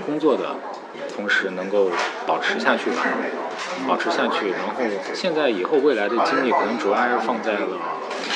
[0.05, 0.57] 工作的
[1.17, 1.91] 同时，能够
[2.27, 3.03] 保持下去吧，
[3.89, 4.51] 保持下去。
[4.51, 4.83] 然后
[5.15, 7.69] 现在以后未来的精力可能主要还是放在了，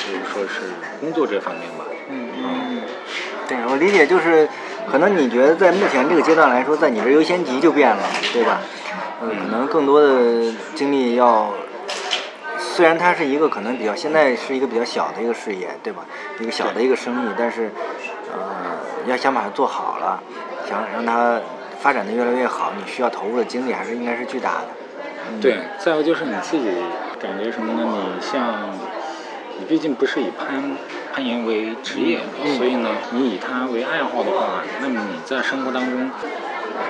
[0.07, 1.85] 就是说是工作这方面吧。
[2.09, 2.81] 嗯嗯嗯，
[3.47, 4.49] 对我理解就是，
[4.91, 8.59] 可能你觉得在目前这个阶段来说，在你这优先级就变了，对吧？
[9.21, 11.53] 嗯，可能更多的精力要，
[12.73, 16.05] 虽然它是一个可能比较现在是一个比较小的一个事业，对吧？
[16.39, 17.69] 一个小的一个生意，但是，
[18.31, 18.39] 呃，
[19.07, 20.23] 要想把它做好了，
[20.69, 21.37] 想让它
[21.81, 24.67] 发展的越来越好，你需要投入的精力还是应该是巨大的。
[25.29, 26.71] 嗯、对，再有就是你自己
[27.21, 27.83] 感觉什么呢？
[27.93, 28.71] 你像，
[29.59, 30.77] 你毕竟不是以攀
[31.13, 36.09] 攀岩为职业，嗯所以呢，你以它为爱好的话，那么你在生活当中，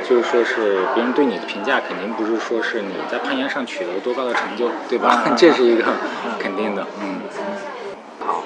[0.08, 5.24] 就是说是别人对你的评价，肯定不是说是你在攀岩上取得了多高的成就，对吧？
[5.26, 5.84] 嗯 这是一个
[6.40, 7.22] 肯定的，嗯。
[8.26, 8.44] 好，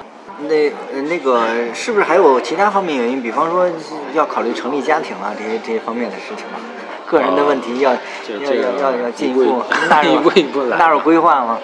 [0.47, 1.43] 那呃那个
[1.73, 3.21] 是不是还有其他方面原因？
[3.21, 3.67] 比方说
[4.13, 6.59] 要考虑成立家庭啊，这些这些方面的事情吗？
[7.07, 11.59] 个人的问题要、要要要要进一一步步纳入一步一步来 纳入规划吗？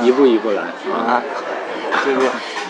[0.00, 1.06] 一步一步来啊。
[1.06, 1.22] 啊，
[2.04, 2.26] 就是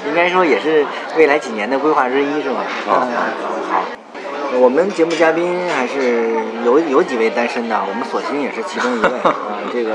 [0.09, 0.85] 应该说也是
[1.17, 2.57] 未来几年的规划之一，是吧？
[2.87, 3.13] 好嗯
[3.71, 3.85] 好。
[4.61, 6.35] 我们节目嘉宾还是
[6.65, 9.35] 有有几位单身的，我们索性也是其中一位啊。
[9.73, 9.95] 这个，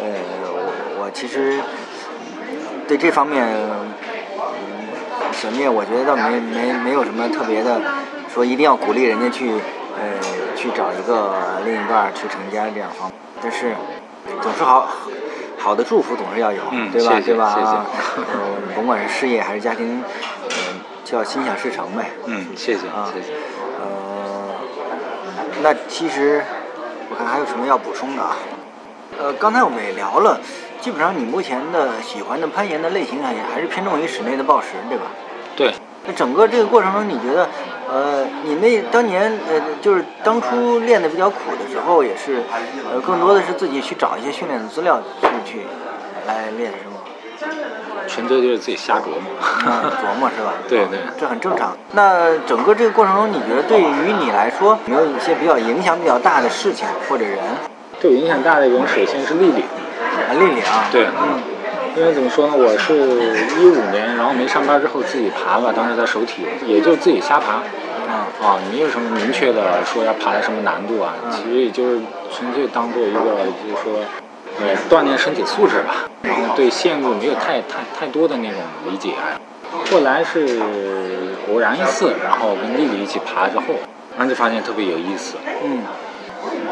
[0.00, 0.08] 呃，
[0.52, 1.60] 我我其实
[2.88, 3.92] 对这方面，嗯，
[5.32, 7.80] 小聂，我觉得倒没没没有什么特别的，
[8.32, 9.50] 说一定要鼓励人家去，
[9.98, 10.18] 呃，
[10.56, 13.18] 去找一个另一半儿去成家这样方面。
[13.42, 13.74] 但是，
[14.40, 14.88] 总是好
[15.58, 17.14] 好的祝福总是要有，嗯对吧？
[17.16, 17.54] 谢谢对吧？
[17.54, 17.86] 谢谢啊
[18.16, 18.24] 呃，
[18.74, 20.02] 甭管是事业还是家庭，
[21.10, 22.10] 呃，就要心想事成呗。
[22.26, 23.34] 嗯，谢谢啊谢谢。
[23.80, 24.54] 呃，
[25.62, 26.42] 那其实
[27.10, 28.36] 我看还有什么要补充的啊？
[29.18, 30.40] 呃，刚才我们也聊了，
[30.80, 35.04] 基本上你目前的喜欢的攀岩的类型还还是偏重于室内的暴石，对吧？
[35.56, 35.74] 对，
[36.06, 37.48] 那整个这个过程中，你觉得，
[37.90, 42.42] 呃，你那当年呃，就是当初练的比较苦的时候，也是，
[42.92, 45.66] 呃，更多的是自己去找一些训练的资料去去
[46.26, 47.00] 来练，是吗？
[48.12, 49.70] 纯粹就是自己瞎琢磨。
[49.70, 50.52] 啊 琢磨是吧？
[50.68, 51.76] 对对这很正常。
[51.92, 57.38] 那整个这个过程中，你觉得对于你来说，有没有一些比较影响比较大的事情或者人？
[58.00, 59.62] 对我影响大的人，首先是丽丽。
[59.62, 61.40] 啊，丽丽啊，对嗯
[61.96, 62.94] 因为怎么说呢，我是
[63.60, 67.54] 一五年，然后没上班之后自己爬吧，当时在首体，也就自己瞎爬。
[68.10, 72.00] 啊啊，没有什么明确的说要爬到什么难度啊，嗯其实也就是
[72.32, 74.00] 纯粹当做一个就是说，
[74.60, 76.08] 呃，锻炼身体素质吧。
[76.22, 79.40] 然后对线路没有太太太多的那种理解啊。
[79.90, 80.60] 后来是
[81.50, 83.64] 偶然一次，然后跟丽丽一起爬之后，
[84.16, 85.36] 然后就发现特别有意思。
[85.64, 85.82] 嗯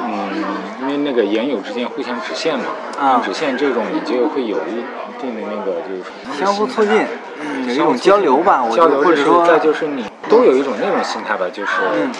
[0.00, 0.44] 嗯，
[0.82, 2.64] 因为那个岩友之间互相指线嘛，
[2.98, 4.84] 啊指线这种你就会有一
[5.20, 7.04] 定的那个就是说相互促进，
[7.40, 12.12] 嗯，有一种交流吧，或者说，再就是你都有一种那种心态吧，就是，嗯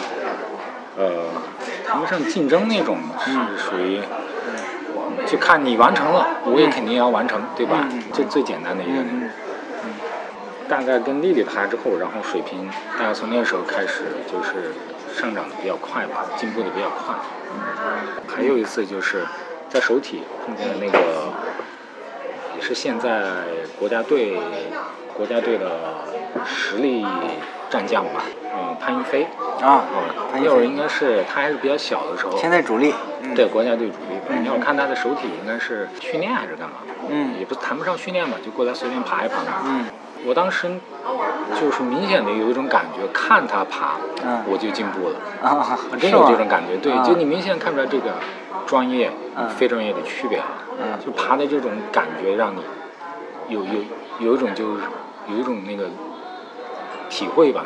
[0.99, 1.11] 呃，
[1.87, 4.01] 谈不上竞争那种，是属于，
[5.27, 7.87] 就看你完成了，我也肯定要完成，对吧？
[7.91, 9.03] 嗯这最简单的一个。
[9.03, 9.31] 嗯
[10.69, 14.75] 大概跟丽丽谈之后，然后水平大概从那个时候开始就是
[15.19, 17.15] 上涨的比较快吧，进步的比较快。
[18.27, 19.25] 还有一次就是
[19.71, 21.33] 在首体碰见的那个，
[22.55, 23.23] 也是现在
[23.79, 24.39] 国家队
[25.15, 25.71] 国家队的
[26.45, 27.03] 实力
[27.71, 29.27] 战将吧，嗯，潘一飞。
[29.61, 32.37] 啊，嗯，潘一会儿应该是他还是比较小的时候。
[32.37, 36.77] 现在主力，嗯对国家队主力，你要看他的手体应该是训练还是干嘛？
[37.11, 39.63] 嗯也不谈不上训练吧，就过来随便爬一爬嘛。
[39.65, 39.85] 嗯
[40.27, 40.69] 我当时
[41.61, 43.93] 就是明显的有一种感觉，看他爬，
[44.25, 46.77] 嗯我就进步了，啊，啊真有这种感觉。
[46.77, 48.11] 对，啊就你明显看出来这个
[48.67, 50.45] 专业嗯非专业的区别了。
[50.81, 52.61] 嗯就爬的这种感觉，让你
[53.49, 53.73] 有有
[54.21, 54.83] 有一种就是
[55.29, 55.89] 有一种那个
[57.09, 57.65] 体会吧，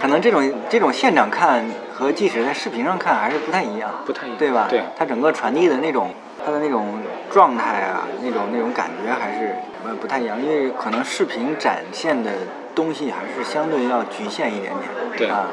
[0.00, 4.66] 可能这种这种现场看和即使在视频上看还是不太一样，不太一样对吧？
[4.68, 4.82] 对。
[4.96, 6.12] 它整个传递的那种
[6.44, 12.30] 它的那种状态啊，那种那种感觉还是呃不太一样，因为可能视频展现的
[12.74, 15.28] 东西还是相对要局限一点点，对。
[15.28, 15.46] 啊，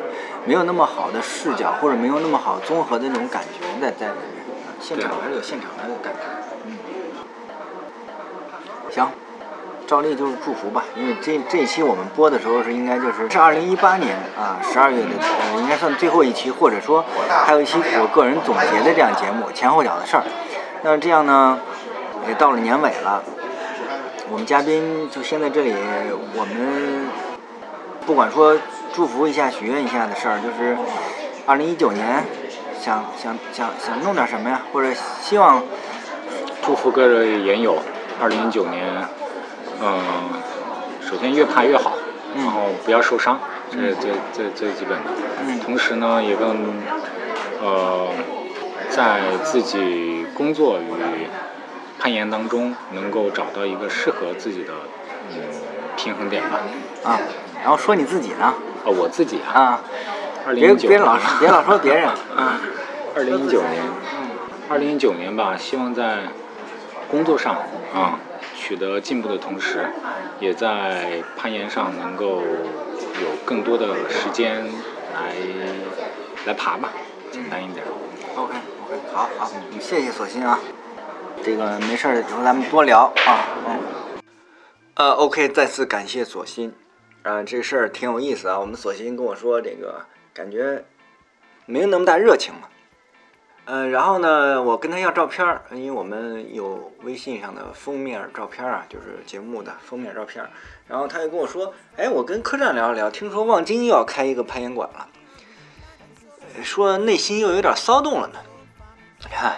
[0.46, 6.20] 没有那么好的视角或者没有那么好综合的那种感觉在在里面，啊现场还是有现场的感觉，
[6.66, 6.78] 嗯，
[8.92, 9.08] 行。
[9.88, 17.06] 照例就是祝福吧，因为这这一期我们播的时候是应该就是是二零一八年啊十二月的，呃，应该算最后一期，或者说
[17.46, 20.24] 还有一期我个人总结的这样节目前后脚的事儿。
[20.82, 21.60] 那这样呢，
[22.28, 23.24] 也到了年尾了，
[24.30, 25.74] 我们嘉宾就先在这里，
[26.36, 27.08] 我们
[28.06, 28.58] 不管说
[28.94, 30.78] 祝福一下、许愿一下的事儿，就是
[31.46, 32.24] 二零一九年
[32.80, 34.90] 想想想想弄点什么呀，或者
[35.22, 35.64] 希望
[36.64, 37.78] 祝福各位研友，
[38.22, 38.84] 二零一九年，
[39.82, 40.02] 嗯、
[41.02, 41.94] 首先越爬越好，
[42.36, 42.44] 嗯。
[42.44, 43.40] 然后不要受伤，
[43.72, 45.12] 这是最最最基本的。
[45.46, 45.60] 嗯。
[45.60, 46.74] 同时呢，也更
[47.62, 48.10] 呃，
[48.90, 51.28] 在自己工作与
[52.00, 54.74] 攀岩当中，能够找到一个适合自己的
[55.32, 55.38] 嗯
[55.96, 56.60] 平衡点吧。
[57.04, 57.20] 啊，
[57.62, 58.54] 然后说你自己呢？
[58.84, 59.82] 哦，我自己啊，啊，
[60.46, 62.08] 二零一九，别别老别老说别人。
[62.08, 62.60] 啊，
[63.16, 63.84] 二零一九年，
[64.70, 66.20] 二零一九年吧，希望在
[67.10, 67.56] 工作上
[67.96, 68.20] 啊
[68.66, 69.86] 取得进步的同时，
[70.40, 72.42] 也在攀岩上能够
[73.22, 74.66] 有更多的时间
[75.14, 75.36] 来
[76.48, 76.90] 来爬吧，
[77.30, 77.86] 简单一点。
[78.36, 80.60] OK OK，好好，谢谢索鑫啊，
[81.44, 83.80] 这个没事儿，以后咱们多聊啊，嗯。
[84.96, 86.72] 呃，OK，再次感谢索鑫，
[87.22, 88.60] 呃，这事儿挺有意思啊。
[88.60, 90.84] 我们索心跟我说，这个感觉
[91.68, 92.62] 没有那么大热情嘛。
[93.68, 100.48] 嗯，然后呢，我跟他要照片儿，因为我们有微信上的封面照片啊，就是节目的封面照片。
[100.88, 105.08] 然后他就跟我说，哎，我跟客栈聊一聊，听说望京又要开一个攀岩馆了，
[106.62, 108.40] 说内心又有点骚动了呢。
[109.22, 109.56] 你看，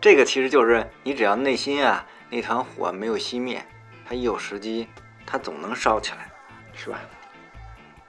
[0.00, 3.66] 这个其实就是你只要内心啊那团火没有熄灭，
[4.08, 4.86] 它一有时机，
[5.26, 6.30] 它总能烧起来，
[6.74, 7.00] 是吧？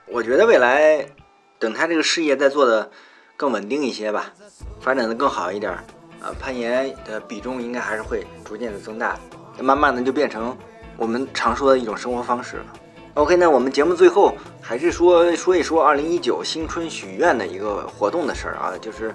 [0.06, 1.04] 我觉得未来
[1.58, 2.92] 等他这个事业再做的
[3.36, 4.32] 更稳定一些吧，
[4.80, 5.72] 发展的更好一点，
[6.20, 9.18] 啊，攀岩的比重应该还是会逐渐的增大，
[9.60, 10.56] 慢慢的就变成
[10.96, 12.66] 我们常说的一种生活方式了。
[13.14, 19.14] OK，那我们节目最后还是说说一说二零一九新春许愿的一个活动的事儿啊，就是，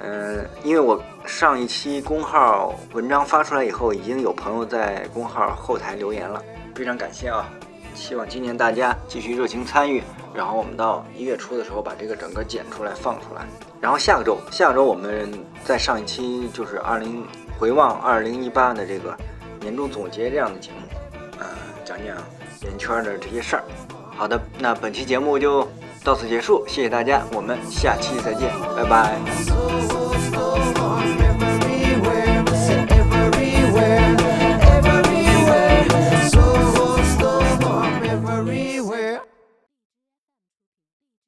[0.00, 6.42] 嗯、因为我上一期公号文章发出来以后，已经有朋友在公号后台留言了，
[6.74, 7.48] 非常感谢啊！
[7.94, 10.02] 希望今年大家继续热情参与，
[10.34, 13.46] 然后我们到一月初的时候把这个整个剪出来放出来，
[13.80, 15.32] 然后下个周下个周我们
[15.64, 17.24] 再上一期就是二零
[17.58, 19.16] 回望二零一八的这个
[19.60, 20.76] 年终总结这样的节目，
[21.38, 21.46] 呃，
[21.84, 22.06] 讲讲
[22.62, 23.64] 演艺圈的这些事儿。
[24.16, 25.66] 好的，那本期节目就
[26.02, 29.18] 到此结束，谢谢大家，我们下期再见，拜拜。